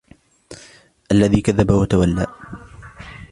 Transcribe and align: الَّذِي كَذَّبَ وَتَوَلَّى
الَّذِي 1.11 1.41
كَذَّبَ 1.41 1.71
وَتَوَلَّى 1.71 2.27